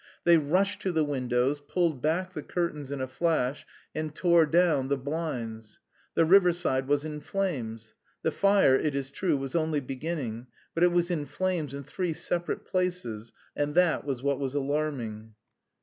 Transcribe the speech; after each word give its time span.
They 0.23 0.37
rushed 0.39 0.81
to 0.81 0.91
the 0.91 1.03
windows, 1.03 1.61
pulled 1.61 2.01
back 2.01 2.33
the 2.33 2.41
curtains 2.41 2.91
in 2.91 3.01
a 3.01 3.07
flash, 3.07 3.67
and 3.93 4.15
tore 4.15 4.47
down 4.47 4.87
the 4.87 4.97
blinds. 4.97 5.79
The 6.15 6.25
riverside 6.25 6.87
was 6.87 7.05
in 7.05 7.19
flames. 7.21 7.93
The 8.23 8.31
fire, 8.31 8.75
it 8.75 8.95
is 8.95 9.11
true, 9.11 9.37
was 9.37 9.55
only 9.55 9.79
beginning, 9.79 10.47
but 10.73 10.83
it 10.83 10.91
was 10.91 11.11
in 11.11 11.27
flames 11.27 11.75
in 11.75 11.83
three 11.83 12.13
separate 12.13 12.65
places 12.65 13.31
and 13.55 13.75
that 13.75 14.03
was 14.03 14.23
what 14.23 14.39
was 14.39 14.55
alarming. 14.55 15.35